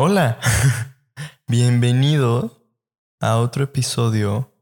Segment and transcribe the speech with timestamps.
[0.00, 0.38] Hola,
[1.48, 2.64] bienvenido
[3.20, 4.54] a otro episodio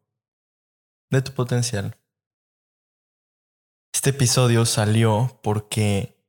[1.10, 1.94] de Tu Potencial.
[3.94, 6.26] Este episodio salió porque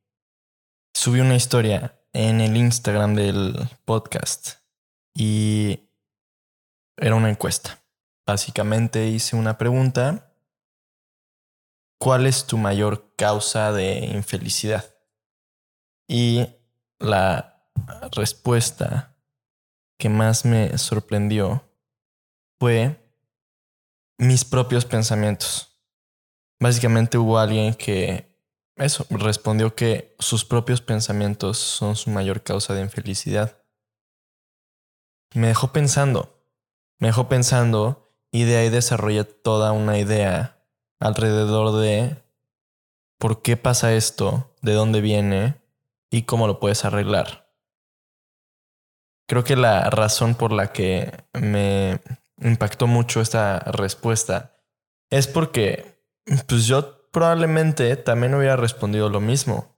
[0.92, 3.54] subí una historia en el Instagram del
[3.86, 4.58] podcast
[5.14, 5.88] y
[6.98, 7.82] era una encuesta.
[8.26, 10.34] Básicamente hice una pregunta.
[11.98, 14.84] ¿Cuál es tu mayor causa de infelicidad?
[16.06, 16.46] Y
[16.98, 17.57] la
[18.12, 19.16] respuesta
[19.98, 21.64] que más me sorprendió
[22.58, 23.12] fue
[24.18, 25.80] mis propios pensamientos.
[26.60, 28.36] Básicamente hubo alguien que,
[28.76, 33.62] eso, respondió que sus propios pensamientos son su mayor causa de infelicidad.
[35.34, 36.44] Me dejó pensando,
[36.98, 40.64] me dejó pensando y de ahí desarrollé toda una idea
[41.00, 42.22] alrededor de
[43.18, 45.60] por qué pasa esto, de dónde viene
[46.10, 47.47] y cómo lo puedes arreglar.
[49.28, 52.00] Creo que la razón por la que me
[52.40, 54.56] impactó mucho esta respuesta
[55.10, 56.02] es porque
[56.46, 59.76] pues yo probablemente también hubiera respondido lo mismo.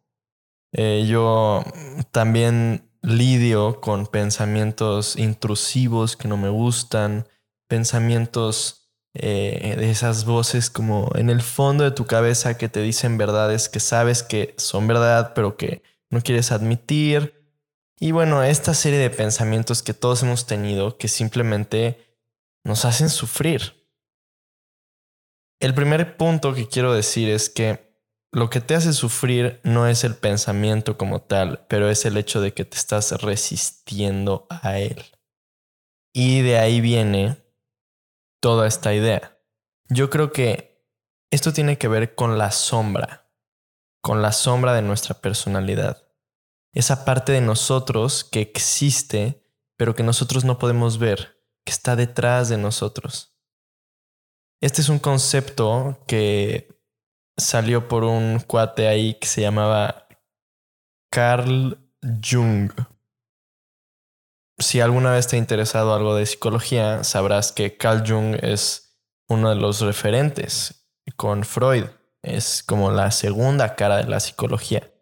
[0.72, 1.64] Eh, yo
[2.12, 7.26] también lidio con pensamientos intrusivos que no me gustan,
[7.68, 13.18] pensamientos eh, de esas voces como en el fondo de tu cabeza que te dicen
[13.18, 17.39] verdades que sabes que son verdad, pero que no quieres admitir.
[18.00, 22.18] Y bueno, esta serie de pensamientos que todos hemos tenido que simplemente
[22.64, 23.86] nos hacen sufrir.
[25.60, 27.94] El primer punto que quiero decir es que
[28.32, 32.40] lo que te hace sufrir no es el pensamiento como tal, pero es el hecho
[32.40, 35.04] de que te estás resistiendo a él.
[36.14, 37.44] Y de ahí viene
[38.40, 39.38] toda esta idea.
[39.88, 40.86] Yo creo que
[41.30, 43.20] esto tiene que ver con la sombra
[44.00, 46.09] con la sombra de nuestra personalidad.
[46.72, 49.44] Esa parte de nosotros que existe,
[49.76, 53.36] pero que nosotros no podemos ver, que está detrás de nosotros.
[54.60, 56.80] Este es un concepto que
[57.36, 60.06] salió por un cuate ahí que se llamaba
[61.10, 62.70] Carl Jung.
[64.58, 69.48] Si alguna vez te ha interesado algo de psicología, sabrás que Carl Jung es uno
[69.48, 71.86] de los referentes con Freud.
[72.22, 74.92] Es como la segunda cara de la psicología.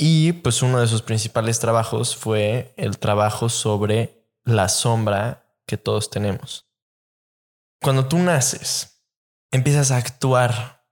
[0.00, 6.08] Y pues uno de sus principales trabajos fue el trabajo sobre la sombra que todos
[6.08, 6.70] tenemos.
[7.82, 9.04] Cuando tú naces,
[9.50, 10.86] empiezas a actuar.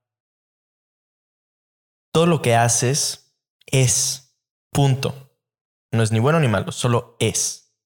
[2.13, 4.37] Todo lo que haces es
[4.73, 5.39] punto.
[5.93, 7.77] No es ni bueno ni malo, solo es.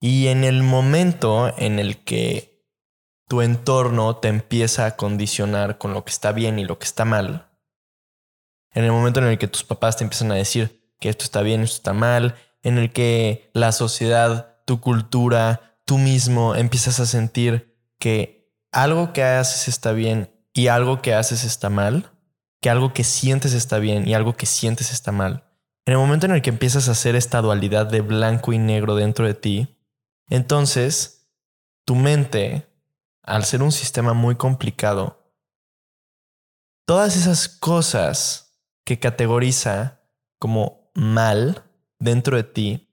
[0.00, 2.66] Y en el momento en el que
[3.28, 7.04] tu entorno te empieza a condicionar con lo que está bien y lo que está
[7.04, 7.51] mal,
[8.74, 11.42] en el momento en el que tus papás te empiezan a decir que esto está
[11.42, 17.06] bien, esto está mal, en el que la sociedad, tu cultura, tú mismo empiezas a
[17.06, 22.10] sentir que algo que haces está bien y algo que haces está mal,
[22.60, 25.44] que algo que sientes está bien y algo que sientes está mal.
[25.84, 28.94] En el momento en el que empiezas a hacer esta dualidad de blanco y negro
[28.94, 29.76] dentro de ti,
[30.28, 31.28] entonces
[31.84, 32.68] tu mente
[33.22, 35.22] al ser un sistema muy complicado,
[36.86, 38.41] todas esas cosas
[38.84, 40.00] que categoriza
[40.38, 42.88] como mal dentro de ti,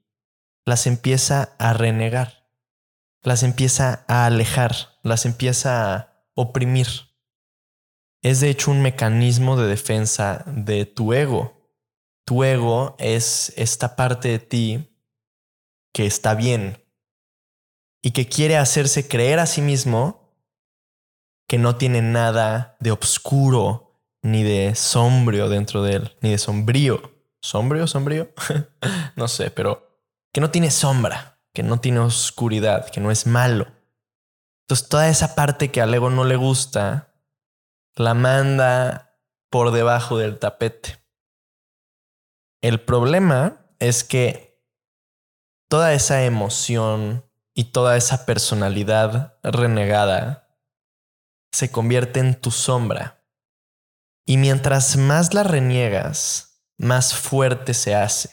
[0.66, 2.48] las empieza a renegar,
[3.24, 6.88] las empieza a alejar, las empieza a oprimir.
[8.22, 11.74] Es de hecho un mecanismo de defensa de tu ego.
[12.26, 15.00] Tu ego es esta parte de ti
[15.94, 16.84] que está bien
[18.02, 20.36] y que quiere hacerse creer a sí mismo
[21.48, 23.89] que no tiene nada de oscuro
[24.22, 27.18] ni de sombrío dentro de él, ni de sombrío.
[27.41, 28.30] ¿Sombrío, sombrío?
[29.16, 29.88] no sé, pero
[30.34, 33.68] que no tiene sombra, que no tiene oscuridad, que no es malo.
[34.63, 37.13] Entonces toda esa parte que al ego no le gusta,
[37.96, 39.18] la manda
[39.50, 40.97] por debajo del tapete.
[42.62, 44.62] El problema es que
[45.69, 50.50] toda esa emoción y toda esa personalidad renegada
[51.51, 53.19] se convierte en tu sombra.
[54.30, 58.30] Y mientras más la reniegas, más fuerte se hace.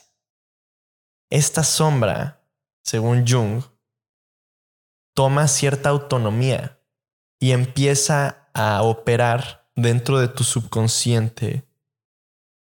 [1.31, 2.47] Esta sombra,
[2.85, 3.63] según Jung,
[5.15, 6.79] toma cierta autonomía
[7.41, 11.67] y empieza a operar dentro de tu subconsciente.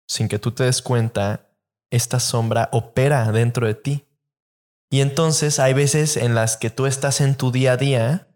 [0.06, 1.50] Sin que tú te des cuenta,
[1.90, 4.06] esta sombra opera dentro de ti.
[4.88, 8.28] Y entonces hay veces en las que tú estás en tu día a día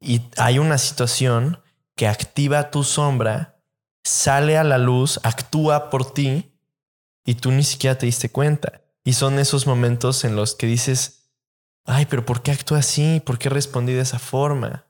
[0.00, 1.62] y hay una situación
[1.94, 3.49] que activa tu sombra,
[4.04, 6.58] sale a la luz, actúa por ti
[7.24, 8.82] y tú ni siquiera te diste cuenta.
[9.04, 11.30] Y son esos momentos en los que dices,
[11.84, 13.20] ay, pero ¿por qué actúa así?
[13.24, 14.86] ¿Por qué respondí de esa forma?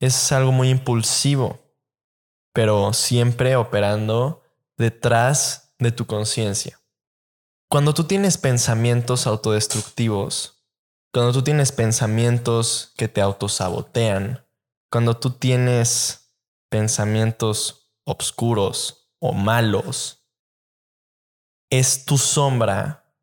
[0.00, 1.58] Es algo muy impulsivo,
[2.52, 4.42] pero siempre operando
[4.76, 6.80] detrás de tu conciencia.
[7.68, 10.64] Cuando tú tienes pensamientos autodestructivos,
[11.12, 14.46] cuando tú tienes pensamientos que te autosabotean,
[14.90, 16.32] cuando tú tienes
[16.68, 17.79] pensamientos
[18.10, 20.28] obscuros o malos,
[21.70, 23.14] es tu sombra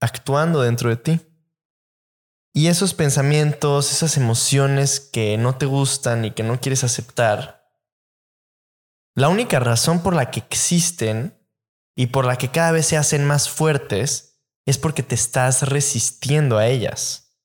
[0.00, 1.20] actuando dentro de ti.
[2.54, 7.58] Y esos pensamientos, esas emociones que no te gustan y que no quieres aceptar,
[9.14, 11.38] la única razón por la que existen
[11.96, 16.58] y por la que cada vez se hacen más fuertes es porque te estás resistiendo
[16.58, 17.36] a ellas.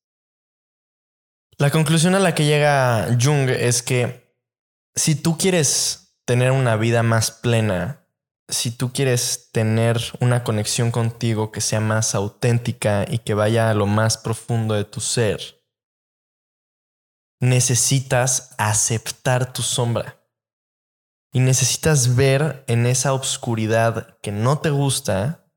[1.58, 4.38] La conclusión a la que llega Jung es que
[4.96, 8.06] si tú quieres tener una vida más plena,
[8.48, 13.74] si tú quieres tener una conexión contigo que sea más auténtica y que vaya a
[13.74, 15.64] lo más profundo de tu ser,
[17.40, 20.20] necesitas aceptar tu sombra.
[21.36, 25.48] Y necesitas ver en esa oscuridad que no te gusta,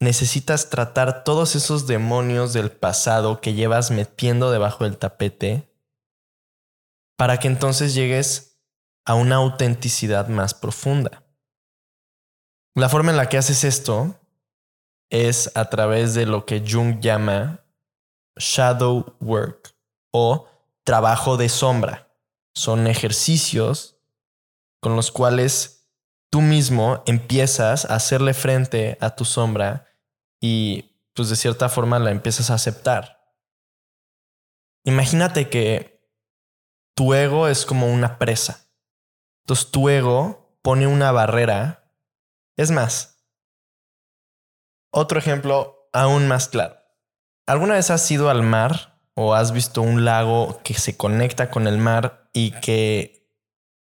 [0.00, 5.72] necesitas tratar todos esos demonios del pasado que llevas metiendo debajo del tapete
[7.16, 8.51] para que entonces llegues
[9.04, 11.24] a una autenticidad más profunda.
[12.74, 14.18] La forma en la que haces esto
[15.10, 17.64] es a través de lo que Jung llama
[18.36, 19.76] shadow work
[20.10, 20.48] o
[20.84, 22.08] trabajo de sombra.
[22.54, 23.98] Son ejercicios
[24.80, 25.90] con los cuales
[26.30, 29.86] tú mismo empiezas a hacerle frente a tu sombra
[30.40, 33.22] y pues de cierta forma la empiezas a aceptar.
[34.84, 36.02] Imagínate que
[36.96, 38.66] tu ego es como una presa.
[39.44, 41.82] Entonces tu ego pone una barrera
[42.56, 43.24] es más,
[44.92, 46.76] otro ejemplo aún más claro.
[47.46, 51.66] ¿Alguna vez has ido al mar o has visto un lago que se conecta con
[51.66, 53.30] el mar y que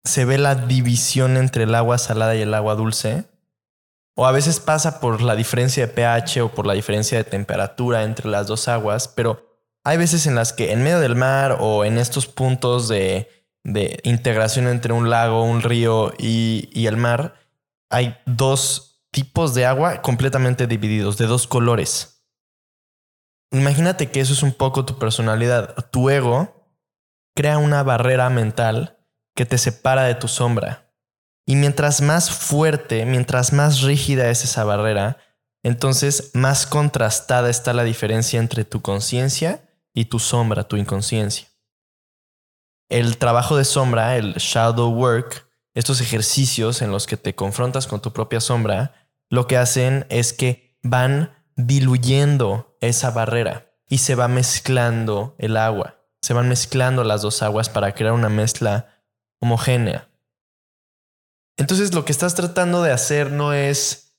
[0.05, 3.25] se ve la división entre el agua salada y el agua dulce?
[4.15, 8.05] O a veces pasa por la diferencia de pH o por la diferencia de temperatura
[8.05, 11.85] entre las dos aguas, pero hay veces en las que en medio del mar o
[11.85, 17.35] en estos puntos de, integración entre un lago, un río y el mar,
[17.91, 22.25] hay dos tipos de agua completamente divididos, de dos colores.
[23.53, 25.77] Imagínate que eso es un poco tu personalidad.
[25.91, 26.73] Tu ego
[27.37, 28.99] crea una barrera mental
[29.37, 30.91] que te separa de tu sombra.
[31.47, 35.19] Y mientras más fuerte, mientras más rígida es esa barrera,
[35.63, 41.49] entonces más contrastada está la diferencia entre tu conciencia y tu sombra, tu inconsciencia.
[42.93, 48.03] El trabajo de sombra, el shadow work, estos ejercicios en los que te confrontas con
[48.03, 48.93] tu propia sombra,
[49.31, 56.05] lo que hacen es que van diluyendo esa barrera y se va mezclando el agua.
[56.21, 59.03] Se van mezclando las dos aguas para crear una mezcla
[59.41, 60.11] homogénea.
[61.57, 64.19] Entonces lo que estás tratando de hacer no es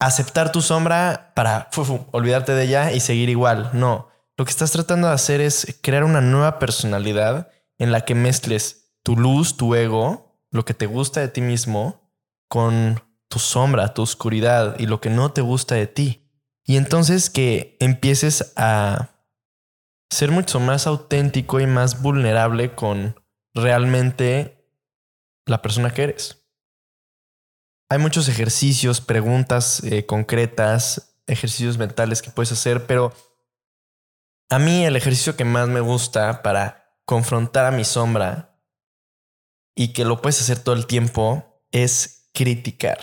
[0.00, 1.70] aceptar tu sombra para
[2.10, 3.70] olvidarte de ella y seguir igual.
[3.74, 8.14] No, lo que estás tratando de hacer es crear una nueva personalidad en la que
[8.14, 12.10] mezcles tu luz, tu ego, lo que te gusta de ti mismo
[12.48, 16.30] con tu sombra, tu oscuridad y lo que no te gusta de ti.
[16.64, 19.10] Y entonces que empieces a
[20.10, 23.20] ser mucho más auténtico y más vulnerable con
[23.54, 24.68] realmente
[25.46, 26.44] la persona que eres.
[27.88, 33.12] Hay muchos ejercicios, preguntas eh, concretas, ejercicios mentales que puedes hacer, pero
[34.50, 38.60] a mí el ejercicio que más me gusta para confrontar a mi sombra
[39.74, 42.98] y que lo puedes hacer todo el tiempo es criticar.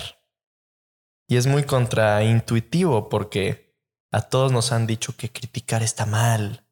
[1.28, 3.76] Y es muy contraintuitivo porque
[4.12, 6.68] a todos nos han dicho que criticar está mal.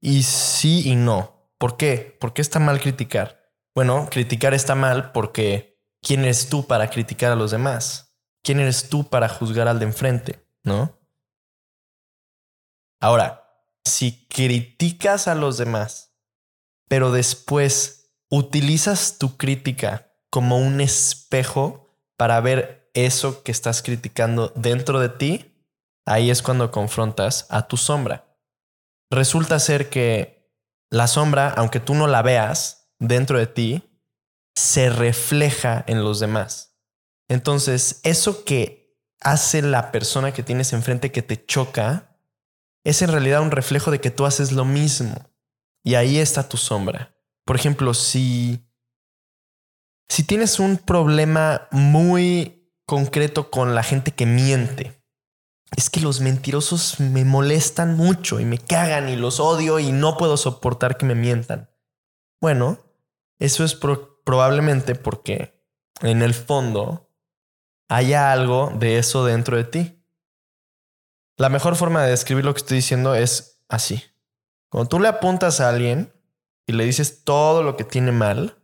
[0.00, 1.52] Y sí y no.
[1.58, 2.16] ¿Por qué?
[2.18, 3.52] ¿Por qué está mal criticar?
[3.74, 8.16] Bueno, criticar está mal porque ¿quién eres tú para criticar a los demás?
[8.42, 10.48] ¿Quién eres tú para juzgar al de enfrente?
[10.64, 10.98] ¿No?
[13.00, 16.09] Ahora, si criticas a los demás,
[16.90, 24.98] pero después utilizas tu crítica como un espejo para ver eso que estás criticando dentro
[24.98, 25.54] de ti,
[26.04, 28.36] ahí es cuando confrontas a tu sombra.
[29.08, 30.52] Resulta ser que
[30.90, 34.02] la sombra, aunque tú no la veas dentro de ti,
[34.56, 36.76] se refleja en los demás.
[37.28, 42.18] Entonces, eso que hace la persona que tienes enfrente que te choca,
[42.82, 45.30] es en realidad un reflejo de que tú haces lo mismo.
[45.82, 47.14] Y ahí está tu sombra.
[47.44, 48.64] Por ejemplo, si,
[50.08, 55.00] si tienes un problema muy concreto con la gente que miente,
[55.76, 60.16] es que los mentirosos me molestan mucho y me cagan y los odio y no
[60.16, 61.70] puedo soportar que me mientan.
[62.40, 62.78] Bueno,
[63.38, 65.64] eso es probablemente porque
[66.02, 67.10] en el fondo
[67.88, 70.04] haya algo de eso dentro de ti.
[71.36, 74.04] La mejor forma de describir lo que estoy diciendo es así.
[74.70, 76.12] Cuando tú le apuntas a alguien
[76.66, 78.62] y le dices todo lo que tiene mal,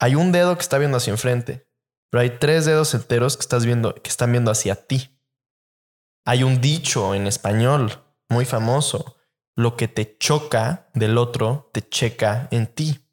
[0.00, 1.68] hay un dedo que está viendo hacia enfrente,
[2.10, 5.20] pero hay tres dedos enteros que estás viendo que están viendo hacia ti.
[6.24, 9.16] Hay un dicho en español muy famoso,
[9.54, 13.06] lo que te choca del otro te checa en ti.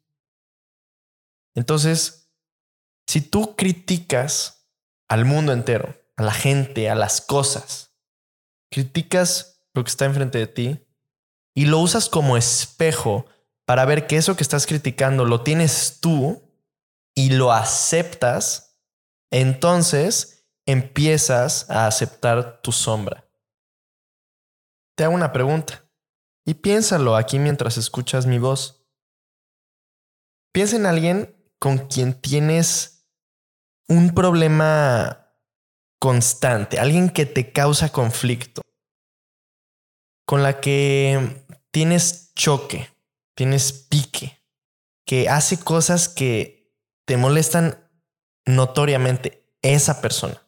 [1.54, 2.32] Entonces,
[3.06, 4.66] si tú criticas
[5.06, 7.94] al mundo entero, a la gente, a las cosas,
[8.70, 10.86] criticas lo que está enfrente de ti
[11.54, 13.26] y lo usas como espejo
[13.66, 16.42] para ver que eso que estás criticando lo tienes tú
[17.14, 18.80] y lo aceptas,
[19.30, 23.28] entonces empiezas a aceptar tu sombra.
[24.96, 25.84] Te hago una pregunta
[26.44, 28.86] y piénsalo aquí mientras escuchas mi voz.
[30.52, 33.08] Piensa en alguien con quien tienes
[33.88, 35.36] un problema
[36.00, 38.62] constante, alguien que te causa conflicto,
[40.30, 42.88] con la que tienes choque,
[43.34, 44.40] tienes pique,
[45.04, 46.72] que hace cosas que
[47.04, 47.90] te molestan
[48.46, 50.40] notoriamente esa persona.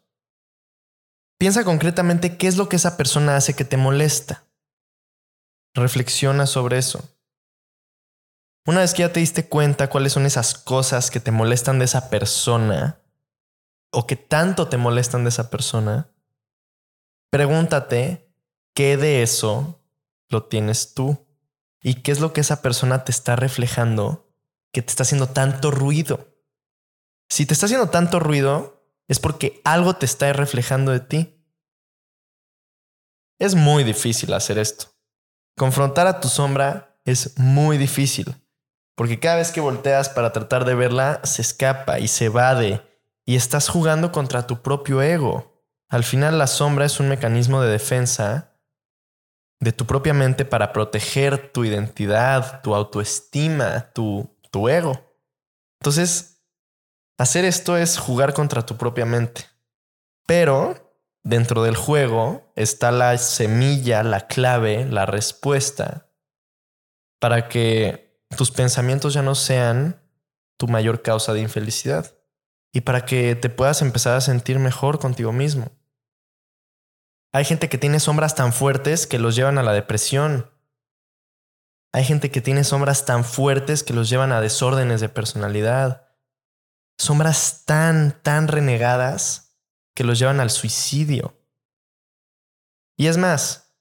[1.37, 4.45] Piensa concretamente qué es lo que esa persona hace que te molesta.
[5.75, 7.03] Reflexiona sobre eso.
[8.65, 11.87] Una vez que ya te diste cuenta cuáles son esas cosas que te molestan de
[11.87, 13.01] esa persona
[13.91, 16.09] o que tanto te molestan de esa persona,
[17.31, 18.32] pregúntate
[18.75, 19.81] qué de eso
[20.29, 21.27] lo tienes tú
[21.83, 24.29] y qué es lo que esa persona te está reflejando
[24.73, 26.29] que te está haciendo tanto ruido.
[27.29, 31.45] Si te está haciendo tanto ruido, es porque algo te está reflejando de ti.
[33.39, 34.87] Es muy difícil hacer esto.
[35.57, 38.35] Confrontar a tu sombra es muy difícil.
[38.95, 42.83] Porque cada vez que volteas para tratar de verla, se escapa y se evade
[43.25, 45.63] y estás jugando contra tu propio ego.
[45.89, 48.52] Al final la sombra es un mecanismo de defensa
[49.63, 55.15] de tu propia mente para proteger tu identidad, tu autoestima, tu, tu ego.
[55.81, 56.43] Entonces,
[57.17, 59.47] hacer esto es jugar contra tu propia mente.
[60.27, 66.09] Pero dentro del juego está la semilla, la clave, la respuesta
[67.21, 70.03] para que tus pensamientos ya no sean
[70.59, 72.13] tu mayor causa de infelicidad
[72.73, 75.71] y para que te puedas empezar a sentir mejor contigo mismo.
[77.33, 80.51] Hay gente que tiene sombras tan fuertes que los llevan a la depresión.
[81.93, 86.09] Hay gente que tiene sombras tan fuertes que los llevan a desórdenes de personalidad.
[86.99, 89.57] Sombras tan, tan renegadas
[89.95, 91.39] que los llevan al suicidio.
[92.99, 93.75] Y es más,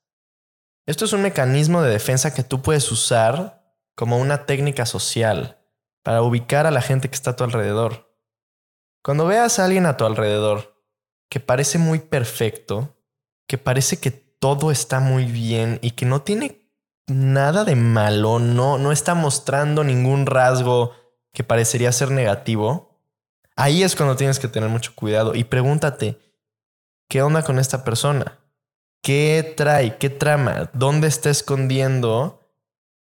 [0.86, 5.62] esto es un mecanismo de defensa que tú puedes usar como una técnica social
[6.04, 8.16] para ubicar a la gente que está a tu alrededor.
[9.04, 10.82] Cuando veas a alguien a tu alrededor
[11.30, 12.98] que parece muy perfecto,
[13.52, 16.70] que parece que todo está muy bien y que no tiene
[17.08, 20.94] nada de malo, no, no está mostrando ningún rasgo
[21.34, 22.98] que parecería ser negativo,
[23.58, 26.18] ahí es cuando tienes que tener mucho cuidado y pregúntate,
[27.10, 28.40] ¿qué onda con esta persona?
[29.04, 29.98] ¿Qué trae?
[29.98, 30.70] ¿Qué trama?
[30.72, 32.40] ¿Dónde está escondiendo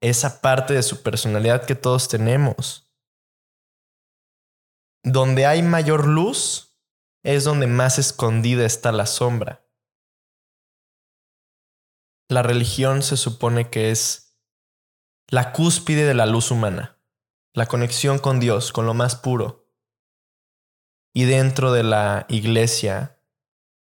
[0.00, 2.90] esa parte de su personalidad que todos tenemos.
[5.04, 6.78] Donde hay mayor luz
[7.22, 9.62] es donde más escondida está la sombra.
[12.28, 14.38] La religión se supone que es
[15.28, 16.98] la cúspide de la luz humana,
[17.54, 19.70] la conexión con Dios, con lo más puro.
[21.14, 23.18] Y dentro de la iglesia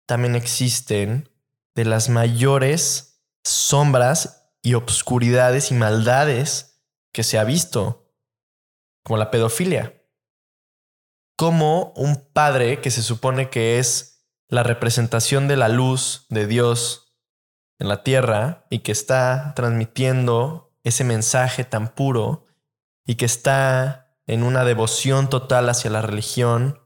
[0.06, 1.30] también existen
[1.74, 8.12] de las mayores sombras y obscuridades y maldades que se ha visto,
[9.04, 10.02] como la pedofilia.
[11.36, 17.05] Como un padre que se supone que es la representación de la luz de Dios
[17.78, 22.46] en la tierra y que está transmitiendo ese mensaje tan puro
[23.04, 26.80] y que está en una devoción total hacia la religión,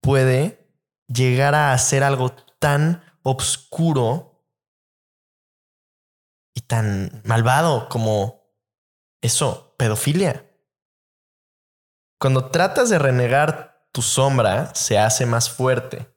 [0.00, 0.68] puede
[1.08, 4.44] llegar a hacer algo tan obscuro
[6.54, 8.46] y tan malvado como
[9.20, 10.50] eso, pedofilia.
[12.18, 16.15] Cuando tratas de renegar tu sombra, se hace más fuerte.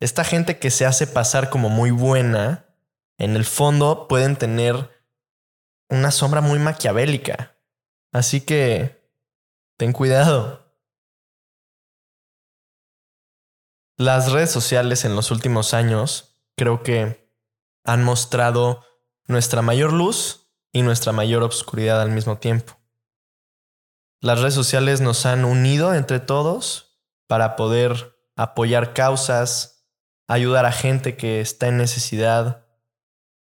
[0.00, 2.74] Esta gente que se hace pasar como muy buena,
[3.18, 5.04] en el fondo pueden tener
[5.90, 7.56] una sombra muy maquiavélica.
[8.12, 9.10] Así que
[9.76, 10.74] ten cuidado.
[13.98, 17.30] Las redes sociales en los últimos años creo que
[17.84, 18.84] han mostrado
[19.26, 22.80] nuestra mayor luz y nuestra mayor obscuridad al mismo tiempo.
[24.22, 29.79] Las redes sociales nos han unido entre todos para poder apoyar causas,
[30.30, 32.64] ayudar a gente que está en necesidad,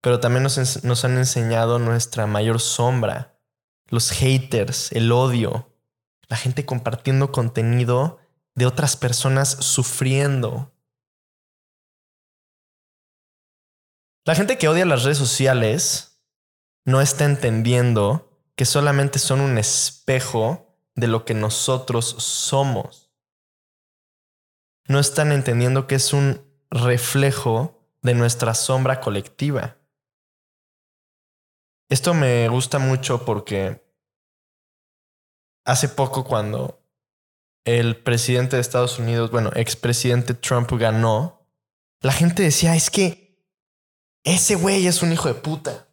[0.01, 3.37] pero también nos, han enseñado nuestra mayor sombra,
[3.89, 5.75] los haters, el odio,
[6.29, 8.21] la gente compartiendo contenido
[8.55, 10.73] de otras personas sufriendo.
[14.25, 16.23] La gente que odia las redes sociales
[16.85, 23.11] no está entendiendo que solamente son un espejo de lo que nosotros somos.
[24.87, 29.77] No están entendiendo que es un reflejo de nuestra sombra colectiva.
[31.89, 33.83] Esto me gusta mucho porque
[35.65, 36.83] hace poco cuando
[37.65, 41.47] el presidente de Estados Unidos, bueno, expresidente Trump ganó,
[42.01, 43.45] la gente decía, es que
[44.25, 45.89] ese güey es un hijo de puta.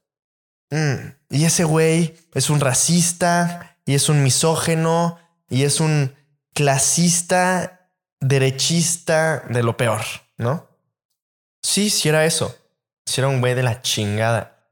[0.71, 5.17] Mm, y ese güey es un racista y es un misógeno
[5.49, 6.15] y es un
[6.53, 10.01] clasista, derechista de lo peor,
[10.37, 10.67] ¿no?
[11.61, 12.55] Sí, sí era eso.
[13.05, 14.69] Sí era un güey de la chingada.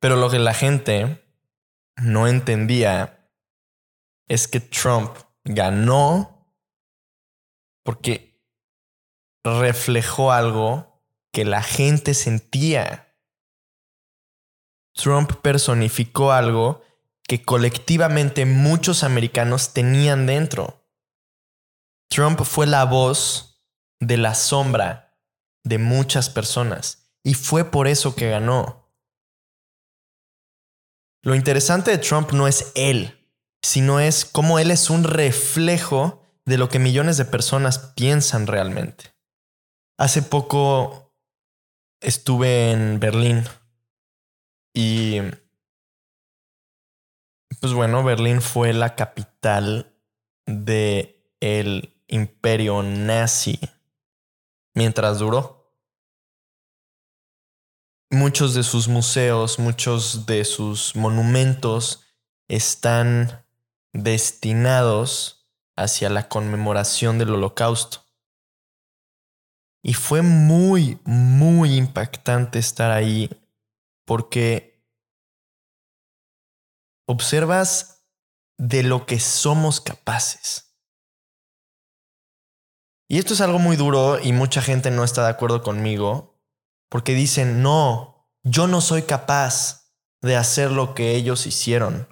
[0.00, 1.24] Pero lo que la gente
[1.96, 3.30] no entendía
[4.28, 6.52] es que Trump ganó
[7.84, 8.42] porque
[9.44, 13.14] reflejó algo que la gente sentía.
[14.94, 16.82] Trump personificó algo
[17.22, 20.84] que colectivamente muchos americanos tenían dentro.
[22.08, 23.55] Trump fue la voz
[24.00, 25.18] de la sombra
[25.64, 28.88] de muchas personas y fue por eso que ganó.
[31.22, 33.28] Lo interesante de Trump no es él,
[33.62, 39.12] sino es cómo él es un reflejo de lo que millones de personas piensan realmente.
[39.98, 41.12] Hace poco
[42.00, 43.44] estuve en Berlín
[44.72, 45.20] y
[47.60, 49.96] pues bueno, Berlín fue la capital
[50.46, 53.58] de el imperio nazi
[54.76, 55.72] mientras duró.
[58.10, 62.04] Muchos de sus museos, muchos de sus monumentos
[62.46, 63.44] están
[63.92, 68.04] destinados hacia la conmemoración del holocausto.
[69.82, 73.30] Y fue muy, muy impactante estar ahí
[74.04, 74.84] porque
[77.08, 78.04] observas
[78.58, 80.65] de lo que somos capaces.
[83.08, 86.40] Y esto es algo muy duro y mucha gente no está de acuerdo conmigo
[86.88, 89.92] porque dicen, no, yo no soy capaz
[90.22, 92.08] de hacer lo que ellos hicieron.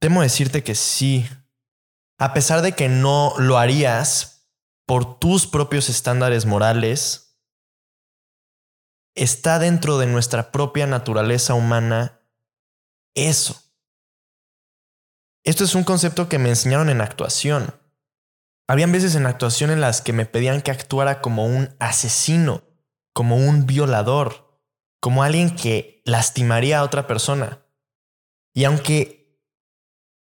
[0.00, 1.26] Temo decirte que sí,
[2.18, 4.50] a pesar de que no lo harías
[4.86, 7.40] por tus propios estándares morales,
[9.14, 12.20] está dentro de nuestra propia naturaleza humana
[13.14, 13.60] eso.
[15.44, 17.74] Esto es un concepto que me enseñaron en actuación.
[18.66, 22.62] Habían veces en actuación en las que me pedían que actuara como un asesino,
[23.12, 24.60] como un violador,
[25.00, 27.62] como alguien que lastimaría a otra persona.
[28.54, 29.24] Y aunque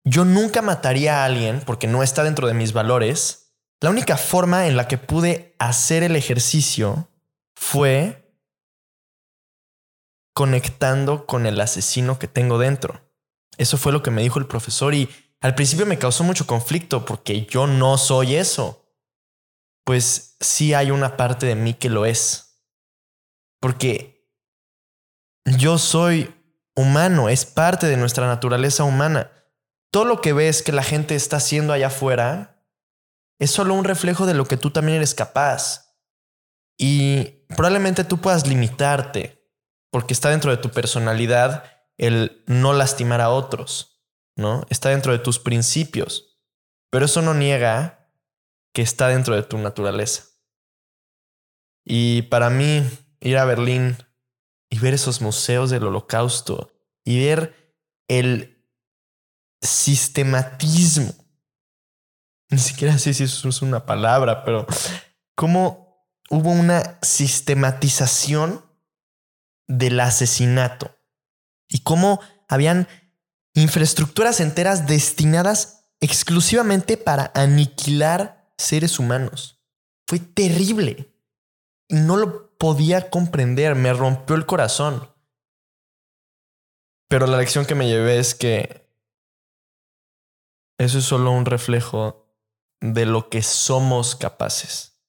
[0.05, 3.57] yo nunca mataría a alguien porque no está dentro de mis valores.
[3.81, 7.11] La única forma en la que pude hacer el ejercicio
[7.57, 8.37] fue
[10.35, 13.01] conectando con el asesino que tengo dentro.
[13.57, 15.09] Eso fue lo que me dijo el profesor y
[15.44, 18.85] al principio me causó mucho conflicto porque yo no soy eso.
[19.85, 22.64] Pues sí hay una parte de mí que lo es.
[23.61, 24.28] Porque
[25.44, 26.35] yo soy
[26.74, 29.30] humano, es parte de nuestra naturaleza humana
[29.94, 32.66] todo lo que ves que la gente está haciendo allá afuera
[33.38, 35.94] es solo un reflejo de lo que tú también eres capaz.
[36.76, 39.48] Y probablemente tú puedas limitarte,
[39.92, 41.62] porque está dentro de tu personalidad
[41.96, 43.93] el no lastimar a otros,
[44.37, 44.66] ¿no?
[44.70, 46.38] Está dentro de tus principios,
[46.90, 48.11] pero eso no niega
[48.73, 50.25] que está dentro de tu naturaleza.
[51.85, 52.83] Y para mí,
[53.20, 53.97] ir a Berlín
[54.70, 56.73] y ver esos museos del holocausto
[57.05, 57.75] y ver
[58.09, 58.68] el
[59.61, 61.12] sistematismo.
[62.51, 64.66] Ni siquiera sé si eso es una palabra, pero
[65.35, 68.64] cómo hubo una sistematización
[69.66, 70.97] del asesinato
[71.68, 72.88] y cómo habían
[73.54, 79.62] infraestructuras enteras destinadas exclusivamente para aniquilar seres humanos.
[80.06, 81.14] Fue terrible.
[81.88, 85.08] No lo podía comprender, me rompió el corazón.
[87.08, 88.84] Pero la lección que me llevé es que
[90.78, 92.26] eso es solo un reflejo
[92.80, 95.00] de lo que somos capaces,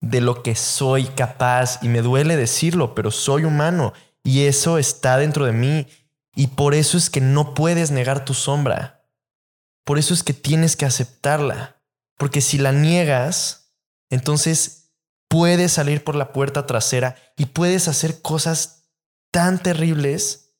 [0.00, 1.78] de lo que soy capaz.
[1.82, 3.92] Y me duele decirlo, pero soy humano
[4.24, 5.86] y eso está dentro de mí.
[6.34, 9.06] Y por eso es que no puedes negar tu sombra.
[9.84, 11.82] Por eso es que tienes que aceptarla.
[12.16, 13.74] Porque si la niegas,
[14.10, 14.92] entonces
[15.28, 18.90] puedes salir por la puerta trasera y puedes hacer cosas
[19.30, 20.54] tan terribles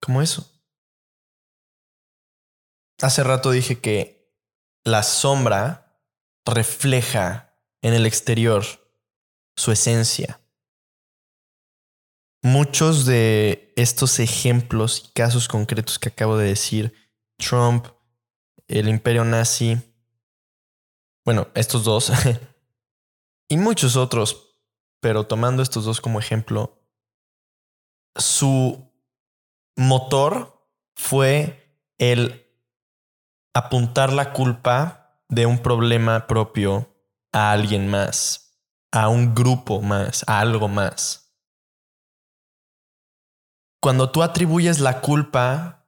[0.00, 0.50] como eso.
[3.00, 4.34] Hace rato dije que
[4.84, 6.00] la sombra
[6.44, 8.64] refleja en el exterior
[9.56, 10.40] su esencia.
[12.42, 16.94] Muchos de estos ejemplos y casos concretos que acabo de decir,
[17.36, 17.86] Trump,
[18.68, 19.76] el imperio nazi,
[21.24, 22.12] bueno, estos dos,
[23.48, 24.56] y muchos otros,
[25.00, 26.80] pero tomando estos dos como ejemplo,
[28.14, 28.92] su
[29.76, 32.46] motor fue el
[33.54, 36.94] apuntar la culpa de un problema propio
[37.32, 38.60] a alguien más,
[38.92, 41.27] a un grupo más, a algo más.
[43.80, 45.86] Cuando tú atribuyes la culpa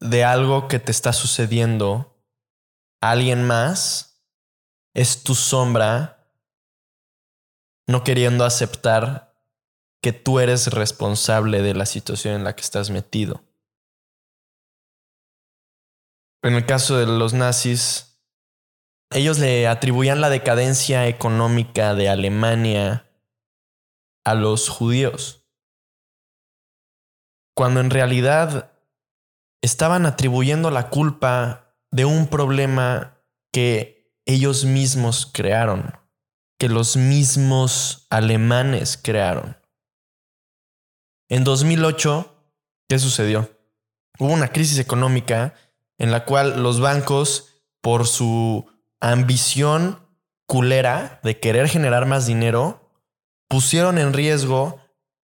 [0.00, 2.16] de algo que te está sucediendo
[3.00, 4.24] a alguien más,
[4.94, 6.18] es tu sombra
[7.86, 9.34] no queriendo aceptar
[10.02, 13.44] que tú eres responsable de la situación en la que estás metido.
[16.42, 18.18] En el caso de los nazis,
[19.10, 23.08] ellos le atribuían la decadencia económica de Alemania
[24.24, 25.41] a los judíos,
[27.54, 28.72] cuando en realidad
[29.62, 33.18] estaban atribuyendo la culpa de un problema
[33.52, 35.94] que ellos mismos crearon,
[36.58, 39.56] que los mismos alemanes crearon.
[41.28, 42.34] En 2008,
[42.88, 43.50] ¿qué sucedió?
[44.18, 45.54] Hubo una crisis económica
[45.98, 47.48] en la cual los bancos,
[47.80, 48.66] por su
[49.00, 50.06] ambición
[50.46, 52.90] culera de querer generar más dinero,
[53.48, 54.80] pusieron en riesgo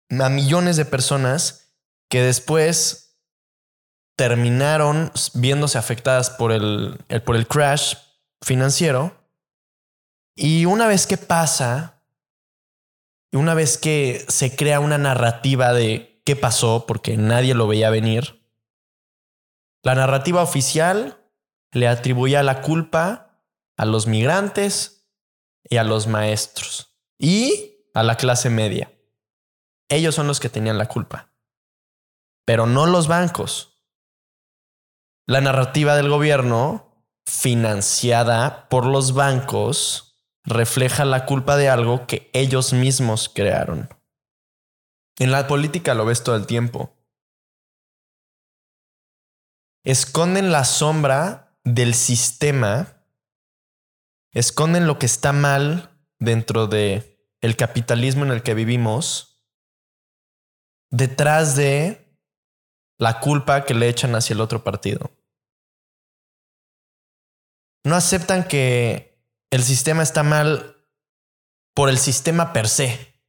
[0.09, 1.66] a millones de personas
[2.09, 3.07] que después
[4.15, 7.95] terminaron viéndose afectadas por el, por el crash
[8.41, 9.15] financiero.
[10.35, 12.03] Y una vez que pasa,
[13.31, 18.37] una vez que se crea una narrativa de qué pasó, porque nadie lo veía venir,
[19.83, 21.23] la narrativa oficial
[21.71, 23.43] le atribuía la culpa
[23.77, 25.07] a los migrantes
[25.63, 28.91] y a los maestros y a la clase media.
[29.89, 31.31] Ellos son los que tenían la culpa,
[32.47, 33.83] pero no los bancos.
[35.27, 42.73] La narrativa del gobierno, financiada por los bancos, refleja la culpa de algo que ellos
[42.73, 43.89] mismos crearon.
[45.19, 46.97] En la política lo ves todo el tiempo
[49.87, 53.05] esconden la sombra del sistema,
[54.33, 59.47] esconden lo que está mal dentro de el capitalismo en el que vivimos,
[60.91, 62.06] detrás de
[62.97, 65.11] la culpa que le echan hacia el otro partido.
[67.83, 70.75] No aceptan que el sistema está mal
[71.73, 73.21] por el sistema per se.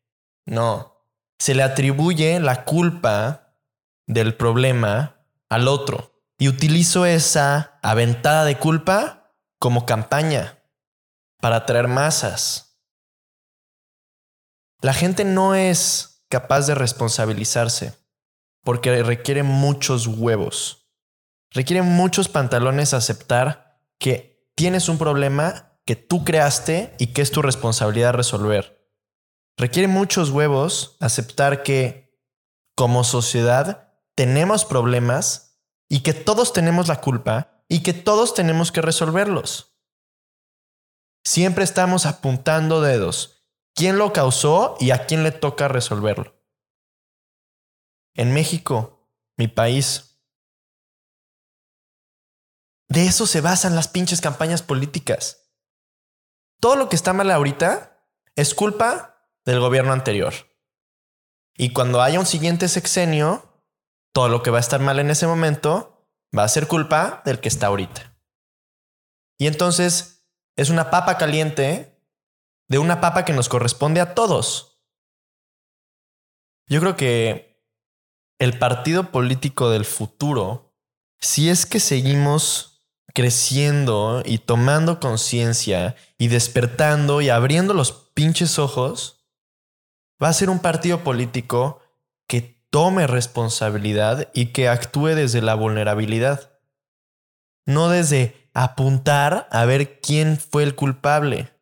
[0.47, 1.07] No,
[1.39, 3.55] se le atribuye la culpa
[4.07, 6.13] del problema al otro.
[6.39, 10.59] Y utilizo esa aventada de culpa como campaña
[11.41, 12.81] para atraer masas.
[14.81, 17.99] La gente no es capaz de responsabilizarse
[18.63, 20.91] porque requiere muchos huevos.
[21.51, 27.41] Requiere muchos pantalones aceptar que tienes un problema que tú creaste y que es tu
[27.41, 28.91] responsabilidad resolver.
[29.57, 32.17] Requiere muchos huevos aceptar que
[32.77, 38.83] como sociedad tenemos problemas y que todos tenemos la culpa y que todos tenemos que
[38.83, 39.77] resolverlos.
[41.25, 43.45] Siempre estamos apuntando dedos.
[43.75, 46.38] ¿Quién lo causó y a quién le toca resolverlo?
[48.19, 50.21] En México, mi país.
[52.89, 55.53] De eso se basan las pinches campañas políticas.
[56.61, 58.05] Todo lo que está mal ahorita
[58.35, 60.35] es culpa del gobierno anterior.
[61.57, 63.63] Y cuando haya un siguiente sexenio,
[64.13, 67.39] todo lo que va a estar mal en ese momento va a ser culpa del
[67.39, 68.19] que está ahorita.
[69.39, 72.03] Y entonces es una papa caliente
[72.69, 74.83] de una papa que nos corresponde a todos.
[76.67, 77.48] Yo creo que
[78.39, 80.75] el partido político del futuro,
[81.19, 89.27] si es que seguimos creciendo y tomando conciencia y despertando y abriendo los pinches ojos,
[90.23, 91.81] va a ser un partido político
[92.29, 96.53] que tome responsabilidad y que actúe desde la vulnerabilidad.
[97.67, 101.53] no desde apuntar a ver quién fue el culpable,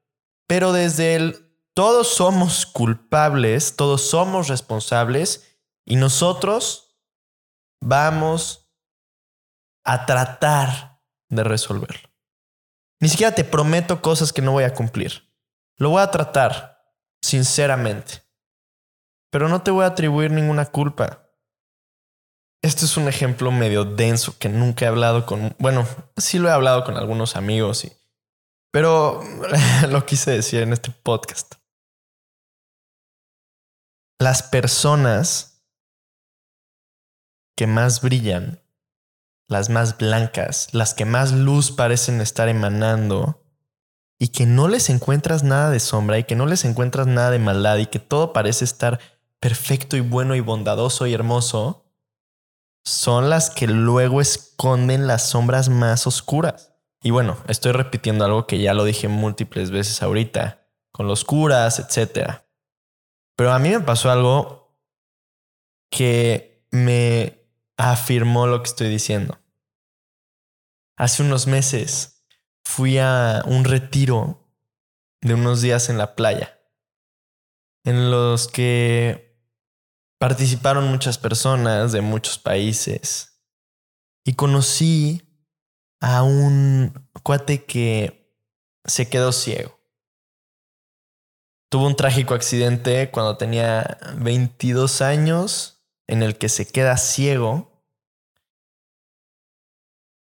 [0.47, 5.56] pero desde el todos somos culpables, todos somos responsables
[5.87, 6.99] y nosotros
[7.81, 8.70] vamos
[9.85, 12.11] a tratar de resolverlo.
[13.01, 15.33] Ni siquiera te prometo cosas que no voy a cumplir.
[15.77, 16.83] Lo voy a tratar,
[17.22, 18.22] sinceramente.
[19.31, 21.31] Pero no te voy a atribuir ninguna culpa.
[22.62, 25.55] Esto es un ejemplo medio denso que nunca he hablado con...
[25.59, 27.92] Bueno, sí lo he hablado con algunos amigos, y,
[28.72, 29.22] pero
[29.88, 31.55] lo quise decir en este podcast
[34.18, 35.56] las personas
[37.57, 38.62] que más brillan,
[39.49, 43.42] las más blancas, las que más luz parecen estar emanando,
[44.19, 47.38] y que no les encuentras nada de sombra y que no les encuentras nada de
[47.38, 48.99] maldad y que todo parece estar
[49.40, 51.85] perfecto y bueno y bondadoso y hermoso,
[52.85, 56.73] son las que luego esconden las sombras más oscuras.
[57.03, 61.79] Y bueno, estoy repitiendo algo que ya lo dije múltiples veces ahorita, con los curas,
[61.79, 62.47] etcétera.
[63.37, 64.75] Pero a mí me pasó algo
[65.90, 67.36] que me
[67.77, 69.39] afirmó lo que estoy diciendo.
[70.97, 72.25] Hace unos meses
[72.65, 74.51] fui a un retiro
[75.21, 76.59] de unos días en la playa,
[77.85, 79.39] en los que
[80.19, 83.43] participaron muchas personas de muchos países
[84.25, 85.23] y conocí
[86.01, 88.35] a un cuate que
[88.85, 89.79] se quedó ciego.
[91.69, 95.76] Tuvo un trágico accidente cuando tenía 22 años
[96.07, 97.83] en el que se queda ciego.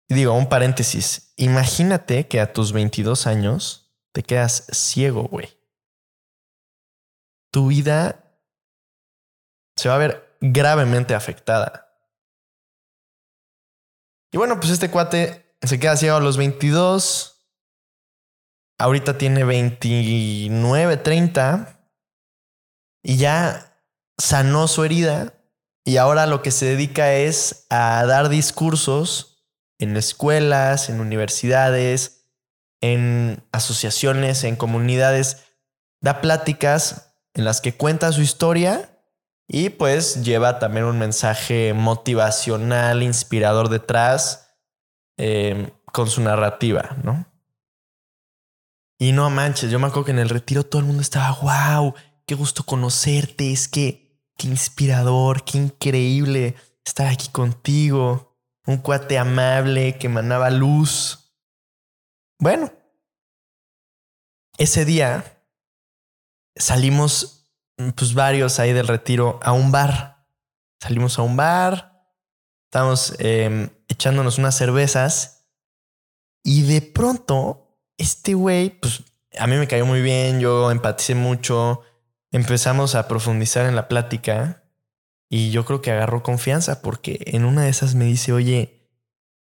[0.10, 5.58] Digo, un paréntesis, imagínate que a tus 22 años te quedas ciego, güey.
[7.52, 8.38] Tu vida
[9.76, 11.98] se va a ver gravemente afectada.
[14.32, 17.32] Y bueno, pues este cuate se queda ciego a los 22
[18.82, 21.80] ahorita tiene 29, 30
[23.04, 23.78] y ya
[24.18, 25.34] sanó su herida
[25.84, 29.46] y ahora lo que se dedica es a dar discursos
[29.80, 32.28] en escuelas, en universidades,
[32.82, 35.44] en asociaciones, en comunidades,
[36.02, 39.00] da pláticas en las que cuenta su historia
[39.48, 44.56] y pues lleva también un mensaje motivacional, inspirador detrás
[45.18, 47.26] eh, con su narrativa, ¿no?
[49.00, 51.96] Y no manches, yo me acuerdo que en el retiro todo el mundo estaba, wow,
[52.28, 59.98] qué gusto conocerte, es que qué inspirador, qué increíble estar aquí contigo, un cuate amable
[59.98, 61.34] que emanaba luz.
[62.40, 62.72] Bueno,
[64.58, 65.44] ese día
[66.56, 67.54] salimos,
[67.96, 70.28] pues varios ahí del retiro, a un bar.
[70.80, 72.08] Salimos a un bar,
[72.66, 75.48] estábamos em, echándonos unas cervezas
[76.44, 79.04] y de pronto este güey, pues
[79.38, 81.82] a mí me cayó muy bien, yo empaticé mucho,
[82.32, 84.64] empezamos a profundizar en la plática
[85.30, 88.90] y yo creo que agarró confianza porque en una de esas me dice, oye,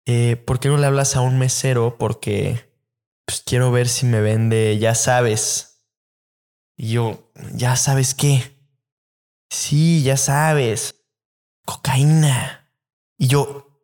[0.06, 1.98] eh, ¿por qué no le hablas a un mesero?
[1.98, 2.72] Porque
[3.26, 5.84] pues, quiero ver si me vende, ya sabes.
[6.78, 8.56] Y yo, ¿ya sabes qué?
[9.50, 10.96] Sí, ya sabes.
[11.66, 12.72] Cocaína.
[13.18, 13.82] Y yo,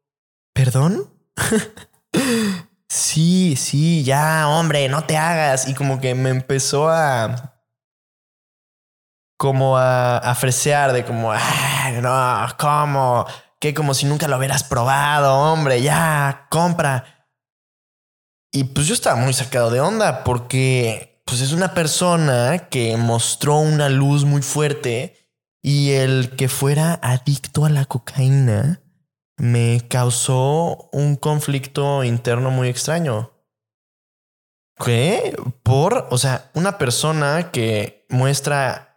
[0.53, 1.11] ¿perdón?
[2.89, 5.67] sí, sí, ya, hombre, no te hagas.
[5.67, 7.50] Y como que me empezó a...
[9.41, 11.33] Como a, a fresear de como,
[12.03, 13.25] no, ¿cómo?
[13.59, 17.25] Que como si nunca lo hubieras probado, hombre, ya, compra.
[18.51, 23.57] Y pues yo estaba muy sacado de onda porque pues es una persona que mostró
[23.57, 25.17] una luz muy fuerte
[25.63, 28.83] y el que fuera adicto a la cocaína
[29.37, 33.31] me causó un conflicto interno muy extraño.
[34.85, 35.35] ¿Qué?
[35.63, 38.90] Por, o sea, una persona que muestra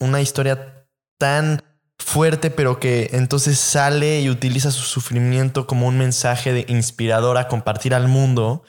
[0.00, 0.86] una historia
[1.18, 1.62] tan
[1.98, 7.46] fuerte, pero que entonces sale y utiliza su sufrimiento como un mensaje de inspirador a
[7.46, 8.64] compartir al mundo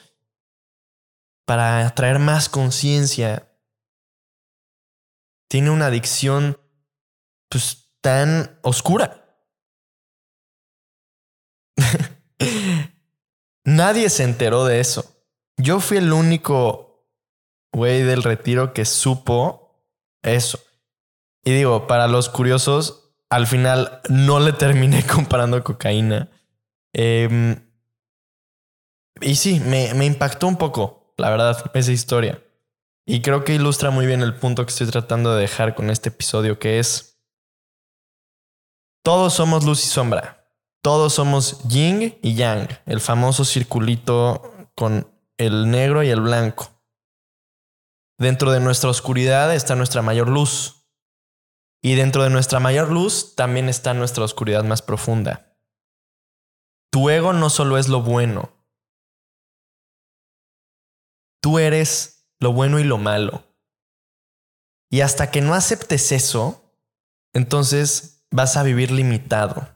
[1.46, 3.48] para traer más conciencia.
[5.48, 6.58] Tiene una adicción
[7.48, 9.24] pues tan oscura.
[13.64, 15.24] Nadie se enteró de eso.
[15.56, 17.08] Yo fui el único
[17.72, 19.86] güey del retiro que supo
[20.22, 20.58] eso.
[21.44, 26.30] Y digo, para los curiosos, al final no le terminé comparando cocaína.
[26.92, 27.68] Em,
[29.20, 32.42] y sí, me, me impactó un poco, la verdad, esa historia.
[33.06, 36.10] Y creo que ilustra muy bien el punto que estoy tratando de dejar con este
[36.10, 37.12] episodio, que es,
[39.02, 40.42] todos somos luz y sombra.
[40.82, 46.70] Todos somos yin y yang, el famoso circulito con el negro y el blanco.
[48.18, 50.81] Dentro de nuestra oscuridad está nuestra mayor luz.
[51.82, 55.52] Y dentro de nuestra mayor luz también está nuestra oscuridad más profunda.
[56.90, 58.52] Tu ego no solo es lo bueno.
[61.40, 63.44] Tú eres lo bueno y lo malo.
[64.90, 66.72] Y hasta que no aceptes eso,
[67.32, 69.68] entonces vas a vivir limitado.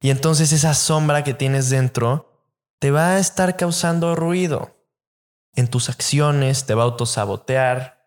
[0.00, 2.44] Y entonces esa sombra que tienes dentro
[2.80, 4.76] te va a estar causando ruido
[5.54, 7.99] en tus acciones, te va a autosabotear,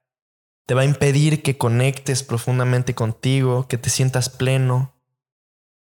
[0.66, 4.94] te va a impedir que conectes profundamente contigo, que te sientas pleno.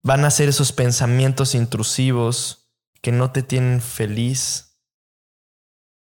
[0.03, 4.79] Van a ser esos pensamientos intrusivos que no te tienen feliz.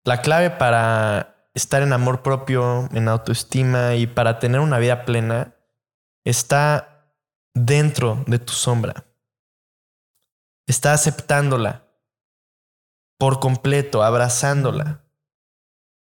[0.04, 5.56] La clave para estar en amor propio, en autoestima y para tener una vida plena
[6.24, 7.14] está
[7.54, 9.06] dentro de tu sombra.
[10.68, 11.88] Está aceptándola
[13.18, 15.02] por completo, abrazándola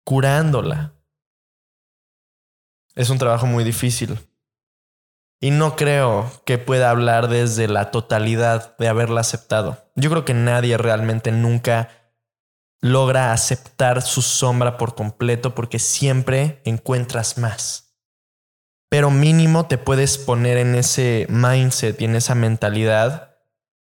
[0.04, 0.93] curándola.
[2.94, 4.18] Es un trabajo muy difícil.
[5.40, 9.90] Y no creo que pueda hablar desde la totalidad de haberla aceptado.
[9.94, 11.88] Yo creo que nadie realmente nunca
[12.80, 17.96] logra aceptar su sombra por completo porque siempre encuentras más.
[18.90, 23.38] Pero mínimo te puedes poner en ese mindset y en esa mentalidad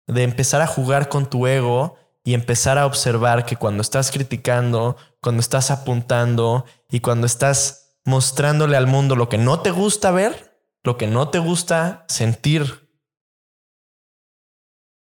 [0.07, 4.97] de empezar a jugar con tu ego y empezar a observar que cuando estás criticando,
[5.21, 10.63] cuando estás apuntando y cuando estás mostrándole al mundo lo que no te gusta ver,
[10.85, 12.89] lo que no te gusta sentir,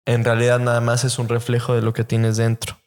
[0.06, 2.80] en realidad nada más es un reflejo de lo que tienes dentro.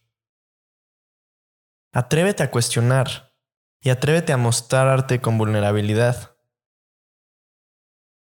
[1.93, 3.35] Atrévete a cuestionar
[3.81, 6.37] y atrévete a mostrarte con vulnerabilidad.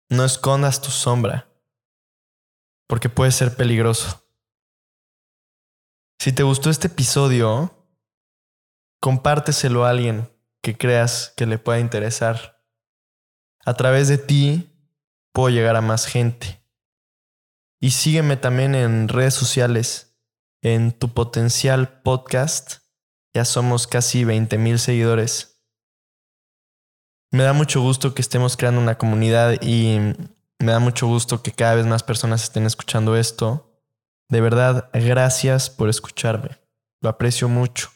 [0.10, 1.52] No escondas tu sombra,
[2.88, 4.28] porque puede ser peligroso.
[6.20, 7.88] Si te gustó este episodio,
[9.00, 12.64] compárteselo a alguien que creas que le pueda interesar.
[13.66, 14.70] A través de ti
[15.32, 16.64] puedo llegar a más gente.
[17.80, 20.18] Y sígueme también en redes sociales,
[20.62, 22.80] en tu potencial podcast.
[23.34, 25.64] Ya somos casi 20 mil seguidores.
[27.32, 30.00] Me da mucho gusto que estemos creando una comunidad y
[30.60, 33.80] me da mucho gusto que cada vez más personas estén escuchando esto.
[34.30, 36.60] De verdad, gracias por escucharme.
[37.02, 37.90] Lo aprecio mucho.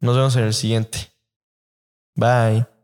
[0.00, 1.12] Nos vemos en el siguiente.
[2.14, 2.77] Bye.